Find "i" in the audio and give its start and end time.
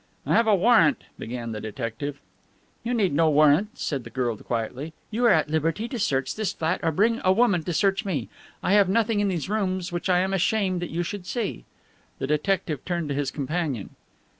0.25-0.33, 8.63-8.73, 10.09-10.17